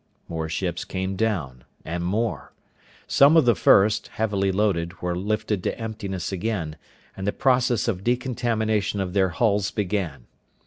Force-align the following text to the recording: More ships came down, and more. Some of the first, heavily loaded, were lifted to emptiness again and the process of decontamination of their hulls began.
More 0.27 0.49
ships 0.49 0.83
came 0.83 1.15
down, 1.15 1.63
and 1.85 2.03
more. 2.03 2.53
Some 3.05 3.37
of 3.37 3.45
the 3.45 3.53
first, 3.53 4.07
heavily 4.07 4.51
loaded, 4.51 4.99
were 4.99 5.15
lifted 5.15 5.63
to 5.65 5.79
emptiness 5.79 6.31
again 6.31 6.77
and 7.15 7.27
the 7.27 7.31
process 7.31 7.87
of 7.87 8.03
decontamination 8.03 8.99
of 8.99 9.13
their 9.13 9.29
hulls 9.29 9.69
began. 9.69 10.25